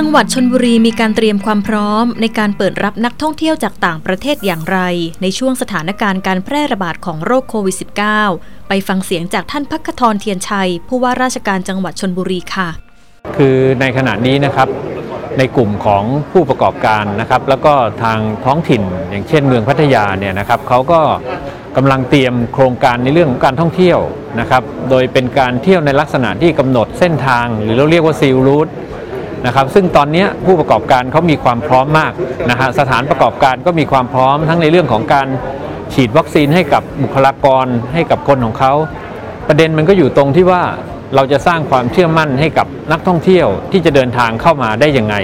[0.00, 4.78] จังหวัดชนบุรีมีการเตรียมความพร้อม ในการเปิดรับนักท่องเที่ยวจากต่างประเทศอย่างไร
[5.22, 7.76] ในช่วงสถานการณ์การแพร่ระบาดของโรคโควิด
[8.20, 12.68] -19 ไปฟังเสียงจากท่านพักทรเทียนชัย ผู้ว่าราชการจังหวัดชนบุรีค่ะ
[13.36, 14.68] คือในขณะนี้นะครับ
[15.38, 21.00] ในกลุ่มของผู้ประกอบการนะครับ แล้วก็ทางท้องถิ่น อย่างเช่นเมืองพัทยาเนี่ยนะครับเขาก็
[21.76, 23.98] กำลังเตรียมโครงการในเรื่องของการท่องเที่ยว
[24.40, 28.68] นะครับ โดยเป็นการเที่ยวในลักษณะที่กำหนดเส้นทาง หรือเราเรียกว่าซีลรูท
[29.46, 32.12] นะครับซึ่งตอนนี้ผู้ประกอบการเขามีความพร้อมมาก
[32.50, 35.28] นะฮะสถานประกอบการก็มีความพร้อมทั้งในเรื่องของการ
[35.94, 38.72] ฉีดวัคซีนให้กับบุคลากรให้กับคนของเขา
[39.48, 40.62] ประเด็นมันก็อยู่ตรงที่ว่า
[41.14, 45.14] เราจะสร้างความเชื่อมั่นให้กับนักท่องเที่ยวที่จะเดินทางเข้ามาได้ยังไง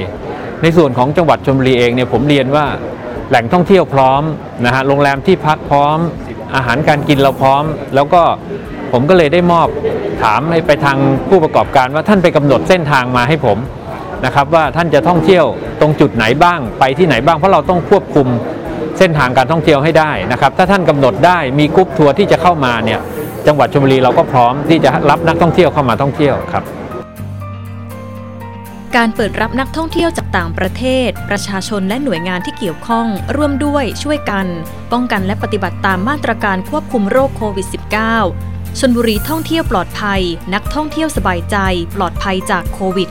[0.63, 2.66] ในส่วนของจังหวัดชลบุรีเองเนี่ยผมเรียนว่า
[3.29, 4.23] แหล่งท่องเที่ยวพร้อม
[4.65, 5.99] นะฮะโรงแรมที่พักพร้อม
[6.55, 8.23] อาหารการกินเราพร้อม แล้วก็
[8.93, 9.69] ผมก็เลยได้มอบ
[10.23, 13.59] ถามให้ไปทางผู้ประกอบการว่าท่านไปกำหนดเส้นทางมาให้ผม
[14.24, 15.45] นะครับว่าท่านจะท่องเที่ยว
[15.80, 18.29] ตรงจุดไหนบ้างไปที่ไหนบ้างเพราะเราต้องควบคุม
[18.98, 23.01] เส้นทางการท่องเที่ยวให้ได้นะครับ ถ้าท่านกำหนดได้มีกรุ๊ปทัวร์ที่จะเข้ามาเนี่ย
[23.46, 26.64] จังหวัดชลบุรีเราก็พร้อมที่จะรับนักท่องเที่ยวเข้ามาท่องเที่ยวครับ
[28.96, 34.46] การเปิดรับนักท่องเที่ยวจากต่างประเทศ ประชาชนและหน่วยงานที่เกี่ยวข้อง ร่วมด้วยช่วยกัน
[34.92, 37.66] ป้องกันและปฏิบัติตามมาตรการควบคุมโรคโควิด
[38.20, 40.20] -19 ชนบุรีท่องเที่ยวปลอดภัย
[40.54, 41.57] นักท่องเที่ยวสบายใจ
[41.96, 43.09] ปลอดภัยจากโควิด